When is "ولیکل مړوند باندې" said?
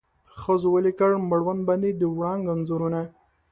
0.75-1.89